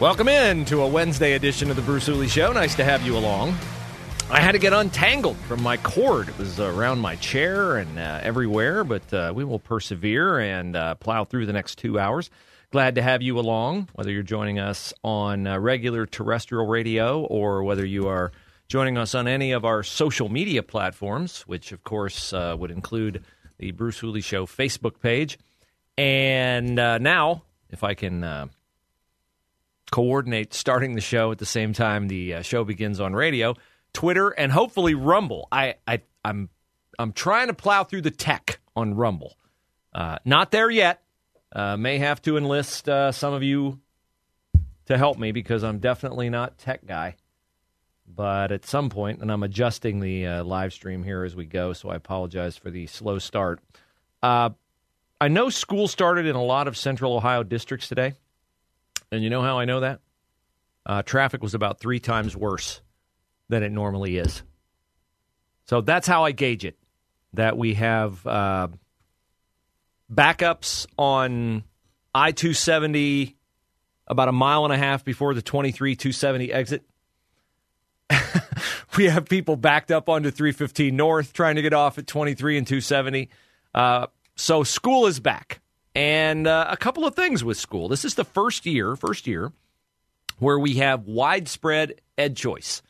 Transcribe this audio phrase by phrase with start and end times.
[0.00, 2.52] Welcome in to a Wednesday edition of the Bruce Hooley Show.
[2.52, 3.56] Nice to have you along.
[4.30, 6.28] I had to get untangled from my cord.
[6.28, 10.94] It was around my chair and uh, everywhere, but uh, we will persevere and uh,
[10.94, 12.30] plow through the next two hours.
[12.70, 17.64] Glad to have you along, whether you're joining us on uh, regular terrestrial radio or
[17.64, 18.30] whether you are
[18.68, 23.24] joining us on any of our social media platforms, which of course uh, would include
[23.58, 25.40] the Bruce Hooley Show Facebook page.
[25.96, 28.48] And uh, now, if I can
[29.90, 33.54] coordinate starting the show at the same time the uh, show begins on radio,
[33.92, 35.48] Twitter, and hopefully Rumble.
[35.50, 36.48] I, I I'm
[36.98, 39.36] I'm trying to plow through the tech on Rumble.
[39.94, 41.02] Uh, not there yet.
[41.50, 43.80] Uh, may have to enlist uh, some of you
[44.86, 47.16] to help me because I'm definitely not tech guy.
[48.06, 51.74] But at some point, and I'm adjusting the uh, live stream here as we go,
[51.74, 53.60] so I apologize for the slow start.
[54.22, 54.50] Uh,
[55.20, 58.14] I know school started in a lot of Central Ohio districts today.
[59.10, 60.00] And you know how I know that?
[60.84, 62.80] Uh, traffic was about three times worse
[63.48, 64.42] than it normally is.
[65.66, 66.78] So that's how I gauge it.
[67.34, 68.68] That we have uh,
[70.12, 71.64] backups on
[72.14, 73.36] I 270
[74.06, 76.84] about a mile and a half before the 23 270 exit.
[78.96, 82.66] we have people backed up onto 315 North trying to get off at 23 and
[82.66, 83.28] 270.
[83.74, 84.06] Uh,
[84.36, 85.60] so school is back.
[85.98, 87.88] And uh, a couple of things with school.
[87.88, 89.50] This is the first year, first year,
[90.38, 92.82] where we have widespread ed choice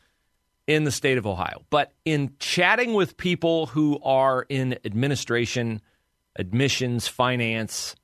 [0.67, 1.63] in the state of Ohio.
[1.71, 5.81] But in chatting with people who are in administration,
[6.35, 7.95] admissions, finance,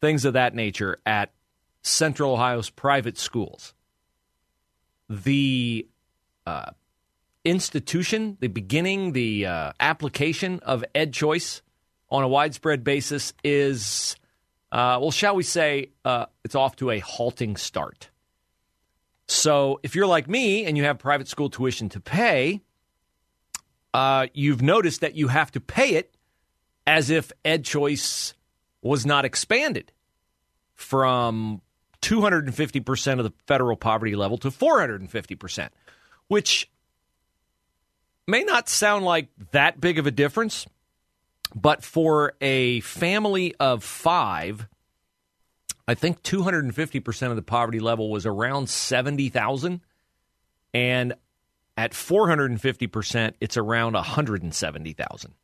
[0.00, 1.32] things of that nature at
[1.82, 3.74] Central Ohio's private schools,
[5.10, 5.88] the
[6.46, 6.70] uh,
[7.44, 11.62] institution, the beginning, the uh, application of ed choice
[12.10, 14.16] on a widespread basis is,
[14.72, 18.10] uh, well, shall we say, uh, it's off to a halting start.
[19.26, 22.62] So if you're like me and you have private school tuition to pay,
[23.92, 26.14] uh, you've noticed that you have to pay it
[26.86, 28.34] as if Ed Choice
[28.80, 29.92] was not expanded
[30.74, 31.60] from
[32.00, 35.68] 250% of the federal poverty level to 450%,
[36.28, 36.70] which
[38.26, 40.66] may not sound like that big of a difference
[41.54, 44.68] but for a family of five,
[45.86, 49.80] I think 250% of the poverty level was around 70,000.
[50.74, 51.14] And
[51.76, 55.34] at 450%, it's around 170,000.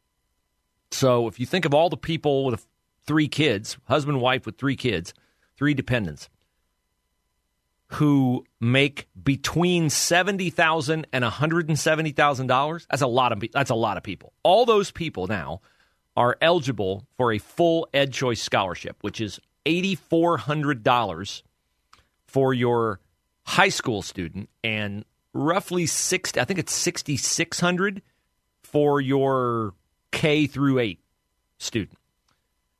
[0.90, 2.66] So if you think of all the people with
[3.06, 5.14] three kids, husband, wife with three kids,
[5.56, 6.28] three dependents,
[7.88, 12.86] who make between seventy thousand and one hundred and seventy thousand dollars.
[12.90, 14.32] That's a lot of that's a lot of people.
[14.42, 15.60] All those people now
[16.16, 21.42] are eligible for a full Ed Choice scholarship, which is $8,400
[22.26, 23.00] for your
[23.44, 28.02] high school student and roughly 60 I think it's 6600
[28.62, 29.74] for your
[30.12, 31.00] K through 8
[31.58, 31.98] student.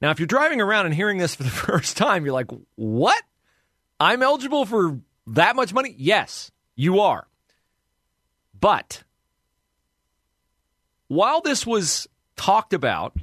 [0.00, 3.22] Now, if you're driving around and hearing this for the first time, you're like, "What?
[3.98, 7.26] I'm eligible for that much money?" Yes, you are.
[8.58, 9.04] But
[11.08, 13.16] while this was talked about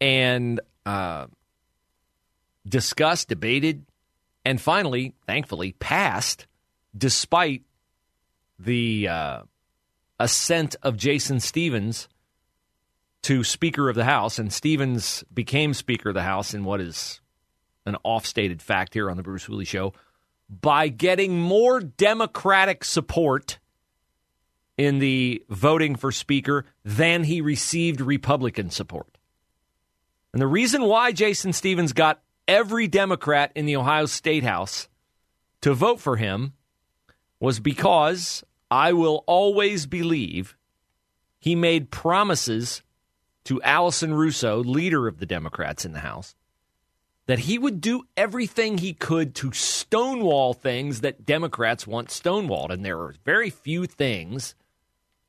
[0.00, 1.26] and uh,
[2.66, 3.84] discussed, debated,
[4.44, 6.46] and finally, thankfully, passed
[6.96, 7.62] despite
[8.58, 9.42] the uh,
[10.18, 12.08] ascent of Jason Stephens
[13.22, 14.38] to Speaker of the House.
[14.38, 17.20] And Stephens became Speaker of the House in what is
[17.86, 19.92] an off stated fact here on the Bruce Hooley Show
[20.48, 23.58] by getting more Democratic support
[24.78, 29.18] in the voting for Speaker than he received Republican support.
[30.32, 34.88] And the reason why Jason Stephens got every Democrat in the Ohio State House
[35.60, 36.52] to vote for him
[37.40, 40.56] was because I will always believe
[41.38, 42.82] he made promises
[43.44, 46.34] to Allison Russo, leader of the Democrats in the House,
[47.26, 52.70] that he would do everything he could to stonewall things that Democrats want stonewalled.
[52.70, 54.54] And there are very few things,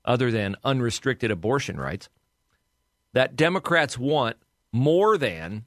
[0.09, 2.09] other than unrestricted abortion rights,
[3.13, 4.35] that Democrats want
[4.71, 5.65] more than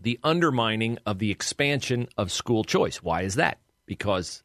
[0.00, 3.02] the undermining of the expansion of school choice.
[3.02, 3.58] Why is that?
[3.86, 4.42] Because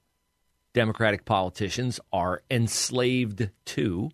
[0.74, 4.12] Democratic politicians are enslaved to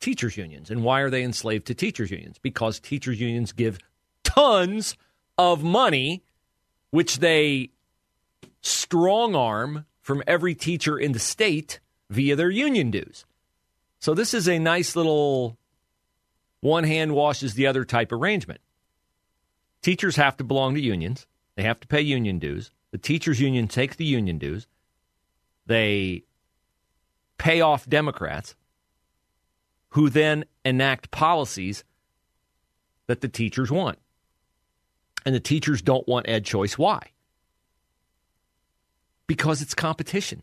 [0.00, 0.70] teachers' unions.
[0.70, 2.38] And why are they enslaved to teachers' unions?
[2.38, 3.78] Because teachers' unions give
[4.24, 4.96] tons
[5.36, 6.22] of money,
[6.90, 7.70] which they
[8.62, 13.26] strong arm from every teacher in the state via their union dues.
[14.02, 15.56] So this is a nice little
[16.60, 18.60] one hand washes the other type arrangement.
[19.80, 21.28] Teachers have to belong to unions.
[21.54, 22.72] They have to pay union dues.
[22.90, 24.66] The teachers union takes the union dues.
[25.66, 26.24] They
[27.38, 28.56] pay off Democrats
[29.90, 31.84] who then enact policies
[33.06, 34.00] that the teachers want.
[35.24, 36.76] And the teachers don't want ed choice.
[36.76, 37.12] Why?
[39.28, 40.42] Because it's competition,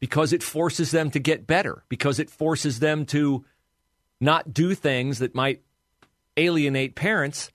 [0.00, 3.44] because it forces them to get better, because it forces them to
[4.20, 5.62] not do things that might
[6.36, 7.50] alienate parents.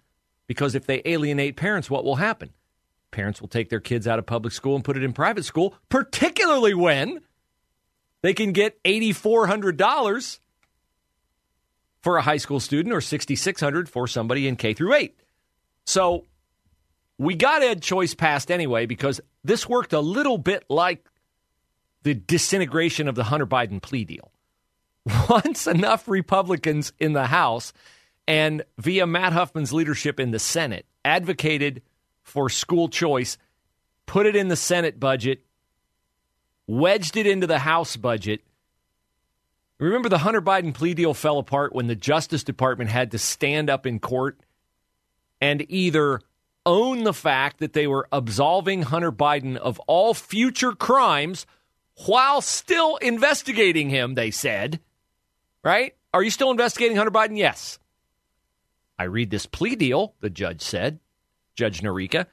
[0.48, 2.52] Because if they alienate parents, what will happen?
[3.12, 5.76] Parents will take their kids out of public school and put it in private school,
[5.90, 7.22] particularly when
[8.22, 10.40] they can get $8,400
[12.02, 15.18] for a high school student or 6600 for somebody in K through 8.
[15.86, 16.26] So
[17.18, 21.08] we got Ed Choice passed anyway because this worked a little bit like
[22.04, 24.32] the disintegration of the Hunter Biden plea deal.
[25.30, 27.74] Once enough Republicans in the House
[28.28, 31.82] and via Matt Huffman's leadership in the Senate advocated
[32.22, 33.38] for school choice,
[34.06, 35.44] put it in the Senate budget,
[36.68, 38.42] wedged it into the House budget,
[39.84, 43.70] Remember, the Hunter Biden plea deal fell apart when the Justice Department had to stand
[43.70, 44.40] up in court
[45.42, 46.22] and either
[46.66, 51.46] own the fact that they were absolving Hunter Biden of all future crimes
[52.06, 54.80] while still investigating him, they said.
[55.64, 55.96] Right?
[56.14, 57.38] Are you still investigating Hunter Biden?
[57.38, 57.80] Yes.
[59.00, 61.00] I read this plea deal, the judge said,
[61.56, 62.28] Judge Noreika,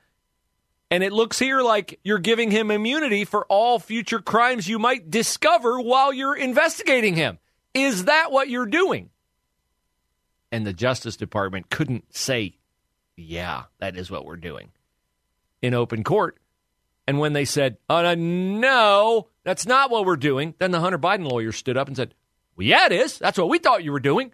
[0.91, 5.09] and it looks here like you're giving him immunity for all future crimes you might
[5.09, 7.39] discover while you're investigating him.
[7.73, 9.11] Is that what you're doing?
[10.51, 12.57] And the Justice Department couldn't say,
[13.17, 14.73] yeah, that is what we're doing
[15.63, 16.40] in open court.
[17.11, 21.29] And when they said, uh, no, that's not what we're doing, then the Hunter Biden
[21.29, 22.15] lawyer stood up and said,
[22.55, 23.19] well, yeah, it is.
[23.19, 24.33] That's what we thought you were doing.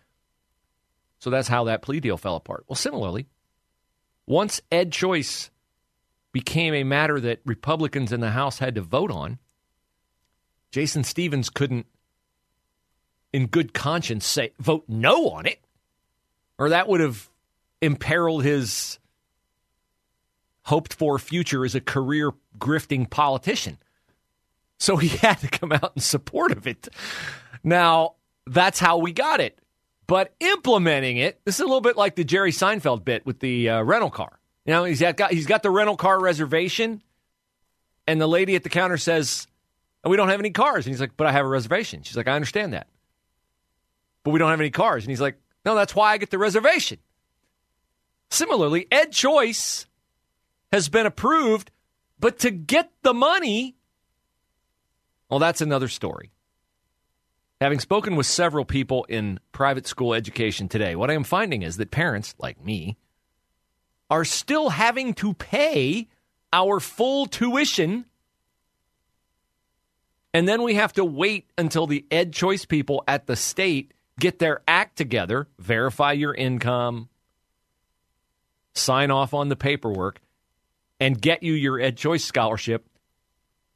[1.18, 2.66] So that's how that plea deal fell apart.
[2.68, 3.28] Well, similarly,
[4.26, 5.50] once Ed Choice
[6.32, 9.38] became a matter that Republicans in the House had to vote on.
[10.70, 11.86] Jason Stephens couldn't,
[13.32, 15.64] in good conscience, say vote no on it,
[16.58, 17.30] or that would have
[17.80, 18.98] imperiled his
[20.66, 23.78] hoped for future as a career grifting politician.
[24.78, 26.88] So he had to come out in support of it.
[27.64, 28.14] Now,
[28.46, 29.58] that's how we got it.
[30.06, 33.68] But implementing it, this is a little bit like the Jerry Seinfeld bit with the
[33.70, 34.38] uh, rental car.
[34.64, 37.02] You know, he's got he's got the rental car reservation,
[38.06, 39.46] and the lady at the counter says,
[40.04, 42.28] "We don't have any cars." And he's like, "But I have a reservation." She's like,
[42.28, 42.86] "I understand that,
[44.22, 46.38] but we don't have any cars." And he's like, "No, that's why I get the
[46.38, 46.98] reservation."
[48.30, 49.86] Similarly, Ed Choice
[50.72, 51.70] has been approved,
[52.18, 53.76] but to get the money,
[55.28, 56.30] well, that's another story.
[57.60, 61.78] Having spoken with several people in private school education today, what I am finding is
[61.78, 62.96] that parents like me
[64.10, 66.08] are still having to pay
[66.52, 68.04] our full tuition.
[70.34, 74.38] And then we have to wait until the ed choice people at the state get
[74.38, 77.08] their act together, verify your income,
[78.74, 80.20] sign off on the paperwork,
[81.00, 82.86] and get you your ed choice scholarship.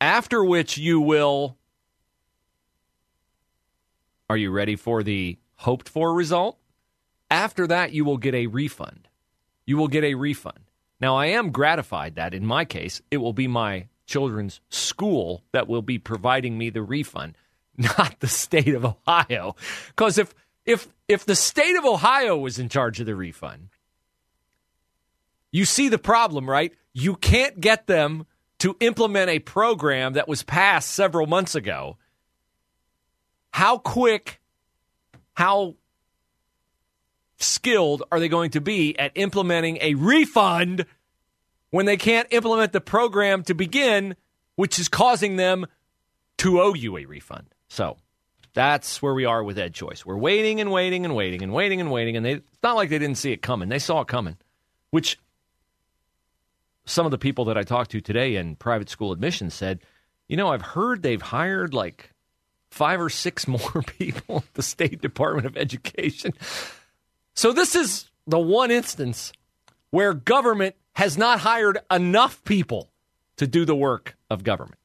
[0.01, 1.57] After which you will.
[4.29, 6.57] Are you ready for the hoped for result?
[7.31, 9.09] After that, you will get a refund
[9.71, 10.59] you will get a refund.
[11.01, 15.69] Now, I am gratified that in my case, it will be my children's school that
[15.69, 17.37] will be providing me the refund,
[17.77, 19.55] not the state of Ohio.
[19.87, 20.35] Because if
[20.67, 23.69] if if the state of Ohio was in charge of the refund,
[25.53, 26.75] you see the problem, right?
[26.93, 28.27] You can't get them
[28.59, 31.97] to implement a program that was passed several months ago.
[33.53, 34.41] How quick,
[35.35, 35.77] how
[37.39, 40.85] skilled are they going to be at implementing a refund
[41.71, 44.15] when they can't implement the program to begin,
[44.57, 45.67] which is causing them
[46.39, 47.47] to owe you a refund?
[47.69, 47.97] So
[48.53, 50.05] that's where we are with Ed Choice.
[50.05, 52.91] We're waiting and waiting and waiting and waiting and waiting, and they, it's not like
[52.91, 53.69] they didn't see it coming.
[53.69, 54.37] They saw it coming,
[54.91, 55.19] which
[56.91, 59.81] some of the people that I talked to today in private school admissions said,
[60.29, 62.13] you know, I've heard they've hired like
[62.71, 66.33] five or six more people at the State Department of Education.
[67.35, 69.33] So this is the one instance
[69.91, 72.91] where government has not hired enough people
[73.37, 74.79] to do the work of government.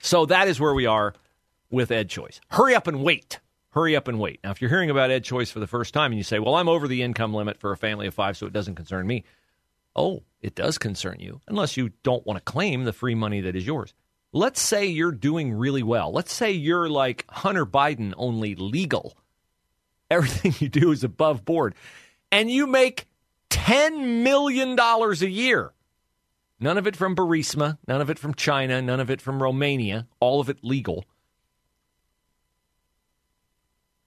[0.00, 1.14] So that is where we are
[1.70, 2.40] with Ed Choice.
[2.48, 3.40] Hurry up and wait.
[3.70, 4.40] Hurry up and wait.
[4.42, 6.56] Now, if you're hearing about Ed Choice for the first time and you say, well,
[6.56, 9.24] I'm over the income limit for a family of five, so it doesn't concern me.
[9.94, 13.56] Oh, it does concern you, unless you don't want to claim the free money that
[13.56, 13.92] is yours.
[14.32, 16.12] Let's say you're doing really well.
[16.12, 19.16] Let's say you're like Hunter Biden, only legal.
[20.10, 21.74] Everything you do is above board.
[22.30, 23.08] And you make
[23.50, 25.72] $10 million a year.
[26.60, 30.06] None of it from Burisma, none of it from China, none of it from Romania,
[30.20, 31.04] all of it legal.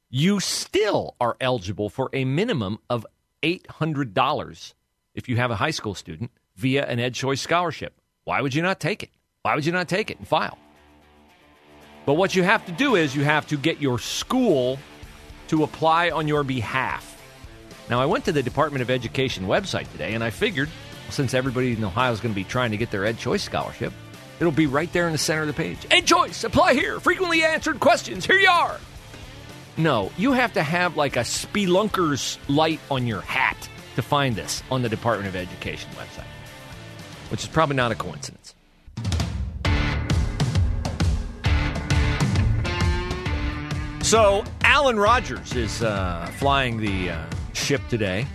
[0.09, 3.07] You still are eligible for a minimum of
[3.41, 4.73] $800
[5.15, 7.99] if you have a high school student via an Ed Choice scholarship.
[8.23, 9.09] Why would you not take it?
[9.41, 10.57] Why would you not take it and file?
[12.05, 14.79] But what you have to do is you have to get your school
[15.47, 17.09] to apply on your behalf.
[17.89, 20.69] Now, I went to the Department of Education website today and I figured
[21.09, 23.93] since everybody in Ohio is going to be trying to get their Ed Choice scholarship,
[24.39, 25.85] it'll be right there in the center of the page.
[25.91, 26.99] Ed Choice, apply here.
[26.99, 28.25] Frequently answered questions.
[28.25, 28.79] Here you are.
[29.75, 34.63] No, you have to have like a spelunker's light on your hat to find this
[34.71, 36.25] on the Department of Education website,
[37.29, 38.55] which is probably not a coincidence.
[44.01, 48.27] So, Alan Rogers is uh, flying the uh, ship today.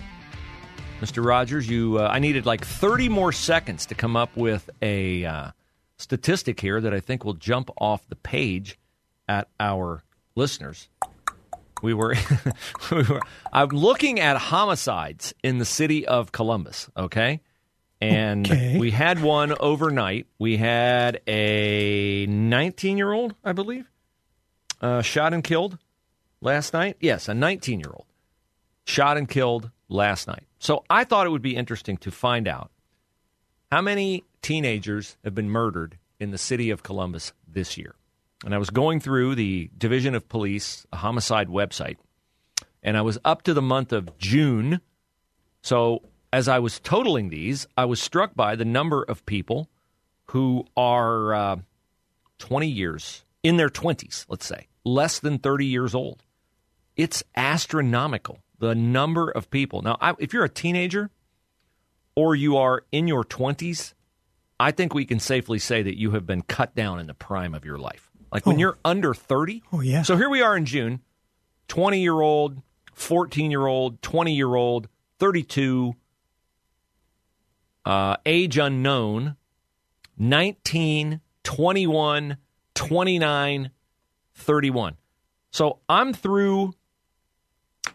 [0.99, 1.23] Mr.
[1.23, 5.51] Rogers, you, uh, I needed like 30 more seconds to come up with a uh,
[5.97, 8.77] statistic here that I think will jump off the page
[9.29, 10.03] at our
[10.35, 10.89] listeners.
[11.81, 12.15] We were,
[12.91, 13.21] we were,
[13.53, 17.41] I'm looking at homicides in the city of Columbus, okay?
[18.01, 18.77] And Okay.
[18.79, 20.27] we had one overnight.
[20.39, 23.89] We had a 19 year old, I believe,
[24.81, 25.77] uh, shot and killed
[26.41, 26.95] last night.
[27.01, 28.05] Yes, a 19 year old
[28.85, 30.43] shot and killed last night.
[30.59, 32.71] So I thought it would be interesting to find out
[33.71, 37.95] how many teenagers have been murdered in the city of Columbus this year.
[38.45, 41.97] And I was going through the Division of Police homicide website,
[42.81, 44.81] and I was up to the month of June.
[45.61, 49.69] So as I was totaling these, I was struck by the number of people
[50.25, 51.55] who are uh,
[52.37, 56.23] 20 years in their 20s, let's say, less than 30 years old.
[56.95, 59.81] It's astronomical the number of people.
[59.81, 61.09] Now, I, if you're a teenager
[62.15, 63.93] or you are in your 20s,
[64.59, 67.55] I think we can safely say that you have been cut down in the prime
[67.55, 68.08] of your life.
[68.31, 68.59] Like when Oh.
[68.59, 69.63] you're under 30.
[69.73, 70.03] Oh, yeah.
[70.03, 71.01] So here we are in June
[71.67, 72.61] 20 year old,
[72.93, 74.87] 14 year old, 20 year old,
[75.19, 75.95] 32,
[77.85, 79.35] uh, age unknown,
[80.17, 82.37] 19, 21,
[82.75, 83.71] 29,
[84.35, 84.97] 31.
[85.51, 86.73] So I'm through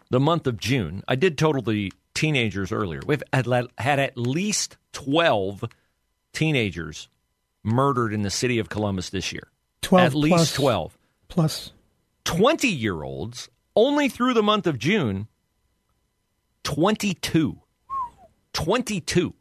[0.09, 1.03] the month of June.
[1.07, 3.01] I did total the teenagers earlier.
[3.05, 5.63] We've had, had at least 12
[6.33, 7.07] teenagers
[7.63, 9.47] murdered in the city of Columbus this year.
[9.85, 10.97] 12 At least plus- 12.
[11.27, 11.71] Plus,
[12.23, 15.27] 20 year olds, only through the month of June,
[16.63, 17.59] 22.
[18.53, 19.33] 22.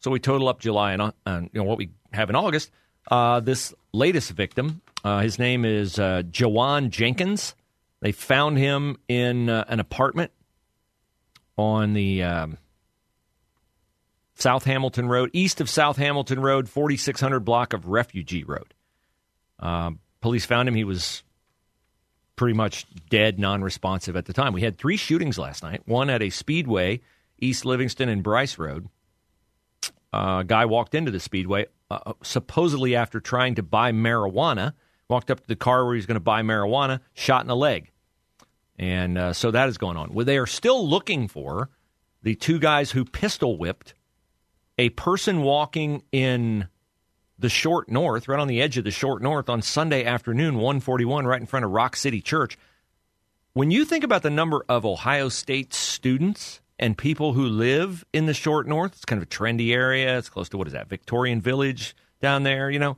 [0.00, 2.70] So we total up July and, uh, and you know what we have in August.
[3.10, 7.54] Uh, this latest victim, uh, his name is uh, Jawan Jenkins.
[8.00, 10.32] They found him in uh, an apartment
[11.56, 12.58] on the um,
[14.34, 18.73] South Hamilton Road, east of South Hamilton Road, 4600 block of Refugee Road.
[19.60, 20.74] Um, police found him.
[20.74, 21.22] He was
[22.36, 24.52] pretty much dead, non responsive at the time.
[24.52, 27.00] We had three shootings last night one at a speedway,
[27.38, 28.88] East Livingston and Bryce Road.
[30.12, 34.72] Uh, a guy walked into the speedway, uh, supposedly after trying to buy marijuana,
[35.08, 37.56] walked up to the car where he was going to buy marijuana, shot in the
[37.56, 37.90] leg.
[38.78, 40.14] And uh, so that is going on.
[40.14, 41.70] Well, they are still looking for
[42.22, 43.94] the two guys who pistol whipped
[44.78, 46.68] a person walking in
[47.38, 51.26] the short north, right on the edge of the short north on Sunday afternoon, 141,
[51.26, 52.56] right in front of Rock City Church.
[53.52, 58.26] When you think about the number of Ohio State students and people who live in
[58.26, 60.18] the short north, it's kind of a trendy area.
[60.18, 62.96] It's close to what is that, Victorian Village down there, you know,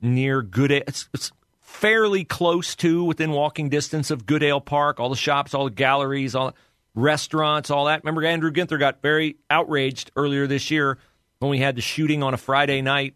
[0.00, 0.82] near Goodale.
[0.86, 5.64] It's, it's fairly close to within walking distance of Goodale Park, all the shops, all
[5.64, 6.54] the galleries, all
[6.94, 8.02] restaurants, all that.
[8.02, 10.98] Remember, Andrew Ginther got very outraged earlier this year
[11.38, 13.14] when we had the shooting on a Friday night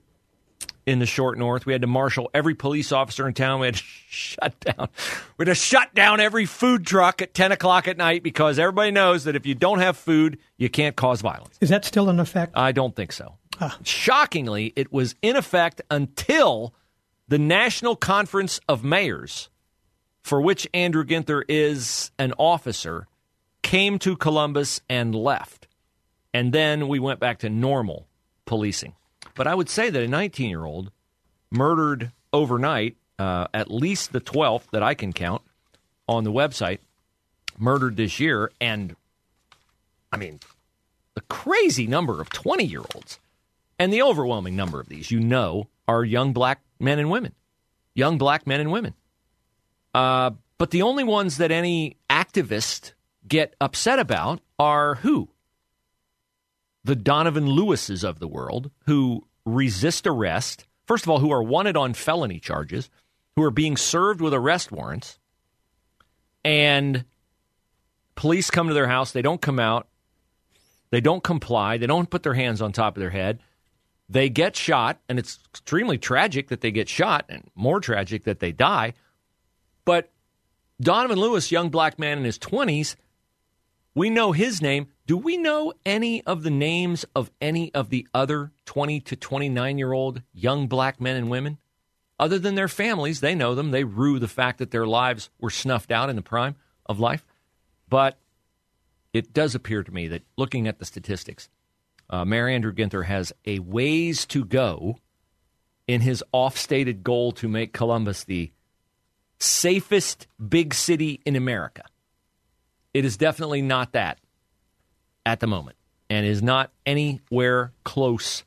[0.86, 1.66] in the short north.
[1.66, 3.60] We had to marshal every police officer in town.
[3.60, 4.88] We had to shut down.
[5.36, 8.90] We had to shut down every food truck at ten o'clock at night because everybody
[8.90, 11.56] knows that if you don't have food, you can't cause violence.
[11.60, 12.52] is that still in effect?
[12.56, 13.34] I don't think so.
[13.60, 13.76] Ah.
[13.84, 16.74] Shockingly, it was in effect until
[17.28, 19.50] the National Conference of Mayors,
[20.22, 23.06] for which Andrew Ginther is an officer,
[23.62, 25.68] came to Columbus and left.
[26.32, 28.08] And then we went back to normal
[28.46, 28.94] policing.
[29.34, 30.90] But I would say that a 19 year old
[31.50, 35.42] murdered overnight, uh, at least the 12th that I can count
[36.08, 36.78] on the website,
[37.58, 38.50] murdered this year.
[38.60, 38.96] And
[40.12, 40.40] I mean,
[41.14, 43.18] the crazy number of 20 year olds
[43.78, 47.34] and the overwhelming number of these, you know, are young black men and women.
[47.94, 48.94] Young black men and women.
[49.94, 52.92] Uh, but the only ones that any activist
[53.26, 55.28] get upset about are who?
[56.84, 61.76] The Donovan Lewises of the world who resist arrest, first of all, who are wanted
[61.76, 62.90] on felony charges,
[63.36, 65.18] who are being served with arrest warrants,
[66.44, 67.04] and
[68.14, 69.88] police come to their house, they don't come out,
[70.90, 73.40] they don't comply, they don't put their hands on top of their head.
[74.08, 78.40] They get shot, and it's extremely tragic that they get shot, and more tragic that
[78.40, 78.94] they die.
[79.84, 80.10] But
[80.80, 82.96] Donovan Lewis, young black man in his 20s,
[83.94, 84.88] we know his name.
[85.06, 89.78] Do we know any of the names of any of the other 20 to 29
[89.78, 91.58] year old young black men and women?
[92.18, 93.70] Other than their families, they know them.
[93.70, 96.54] They rue the fact that their lives were snuffed out in the prime
[96.86, 97.24] of life.
[97.88, 98.18] But
[99.12, 101.48] it does appear to me that looking at the statistics,
[102.10, 104.98] uh, Mayor Andrew Ginther has a ways to go
[105.88, 108.52] in his off stated goal to make Columbus the
[109.38, 111.84] safest big city in America.
[112.92, 114.18] It is definitely not that
[115.24, 115.76] at the moment
[116.08, 118.44] and is not anywhere close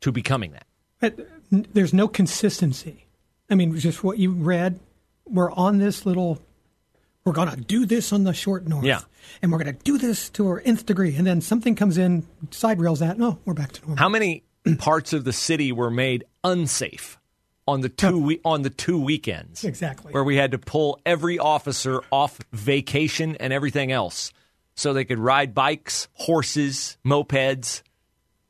[0.00, 0.66] to becoming that.
[1.00, 3.06] But there's no consistency.
[3.50, 4.80] I mean, just what you read,
[5.26, 6.40] we're on this little,
[7.24, 8.84] we're going to do this on the short north.
[8.84, 9.00] Yeah.
[9.42, 11.14] And we're going to do this to our nth degree.
[11.16, 13.98] And then something comes in, side rails that, no, we're back to normal.
[13.98, 14.44] How many
[14.78, 17.15] parts of the city were made unsafe
[17.66, 19.64] on the two we- on the two weekends?
[19.64, 20.12] Exactly.
[20.12, 24.32] Where we had to pull every officer off vacation and everything else
[24.74, 27.82] so they could ride bikes, horses, mopeds,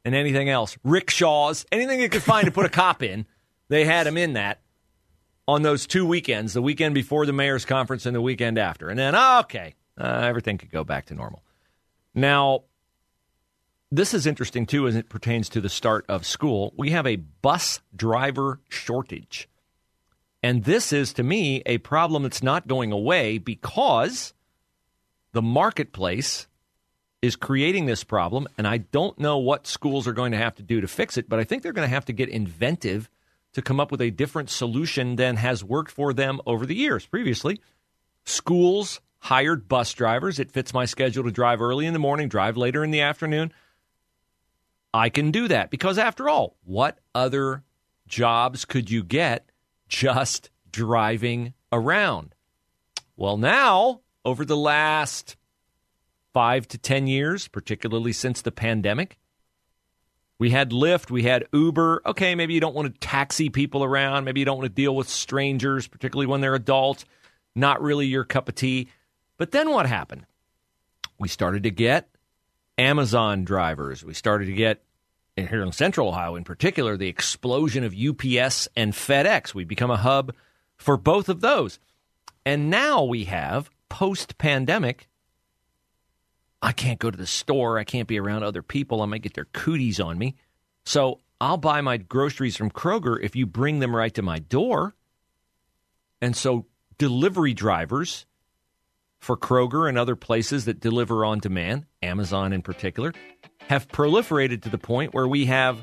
[0.04, 3.26] and anything else, rickshaws, anything they could find to put a cop in.
[3.68, 4.60] They had him in that
[5.48, 8.88] on those two weekends, the weekend before the mayor's conference and the weekend after.
[8.88, 11.42] And then, okay, uh, everything could go back to normal.
[12.14, 12.62] Now,
[13.90, 16.74] this is interesting too as it pertains to the start of school.
[16.76, 19.48] We have a bus driver shortage.
[20.42, 24.34] And this is, to me, a problem that's not going away because
[25.32, 26.46] the marketplace
[27.22, 28.46] is creating this problem.
[28.56, 31.28] And I don't know what schools are going to have to do to fix it,
[31.28, 33.08] but I think they're going to have to get inventive
[33.54, 37.06] to come up with a different solution than has worked for them over the years.
[37.06, 37.60] Previously,
[38.24, 40.38] schools hired bus drivers.
[40.38, 43.52] It fits my schedule to drive early in the morning, drive later in the afternoon.
[44.96, 47.62] I can do that because, after all, what other
[48.08, 49.50] jobs could you get
[49.90, 52.34] just driving around?
[53.14, 55.36] Well, now, over the last
[56.32, 59.18] five to 10 years, particularly since the pandemic,
[60.38, 62.00] we had Lyft, we had Uber.
[62.06, 64.24] Okay, maybe you don't want to taxi people around.
[64.24, 67.04] Maybe you don't want to deal with strangers, particularly when they're adults.
[67.54, 68.88] Not really your cup of tea.
[69.36, 70.24] But then what happened?
[71.18, 72.08] We started to get
[72.78, 74.04] Amazon drivers.
[74.04, 74.82] We started to get,
[75.36, 79.54] here in Central Ohio in particular, the explosion of UPS and FedEx.
[79.54, 80.34] We've become a hub
[80.76, 81.78] for both of those.
[82.44, 85.08] And now we have, post pandemic,
[86.62, 87.78] I can't go to the store.
[87.78, 89.02] I can't be around other people.
[89.02, 90.36] I might get their cooties on me.
[90.84, 94.94] So I'll buy my groceries from Kroger if you bring them right to my door.
[96.20, 96.66] And so
[96.98, 98.26] delivery drivers
[99.20, 103.12] for Kroger and other places that deliver on demand, Amazon in particular,
[103.68, 105.78] have proliferated to the point where we have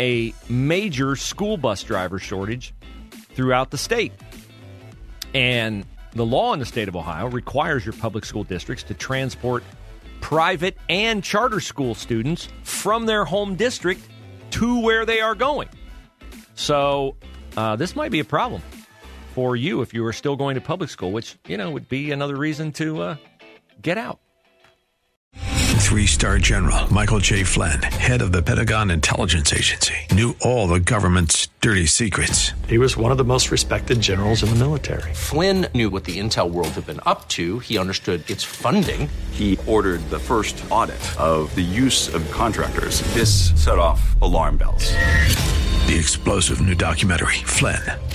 [0.00, 2.74] a major school bus driver shortage
[3.34, 4.12] throughout the state.
[5.34, 9.62] And the law in the state of Ohio requires your public school districts to transport
[10.20, 14.00] private and charter school students from their home district
[14.50, 15.68] to where they are going.
[16.54, 17.16] So
[17.56, 18.62] uh, this might be a problem
[19.36, 22.10] for you if you are still going to public school, which you know would be
[22.10, 23.16] another reason to uh,
[23.82, 24.18] get out.
[25.34, 27.42] Three star general Michael J.
[27.44, 32.52] Flynn, head of the Pentagon Intelligence Agency, knew all the government's dirty secrets.
[32.66, 35.12] He was one of the most respected generals in the military.
[35.12, 37.58] Flynn knew what the intel world had been up to.
[37.58, 39.06] He understood its funding.
[39.32, 43.02] He ordered the first audit of the use of contractors.
[43.12, 44.92] This set off alarm bells.
[45.86, 47.78] The explosive new documentary, Flynn,